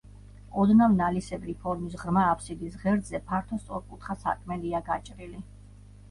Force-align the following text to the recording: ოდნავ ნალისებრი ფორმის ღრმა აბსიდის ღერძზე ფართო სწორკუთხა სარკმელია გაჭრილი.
ოდნავ 0.61 0.93
ნალისებრი 0.99 1.53
ფორმის 1.65 1.97
ღრმა 2.03 2.23
აბსიდის 2.29 2.77
ღერძზე 2.83 3.21
ფართო 3.27 3.59
სწორკუთხა 3.65 4.15
სარკმელია 4.23 4.81
გაჭრილი. 4.89 5.43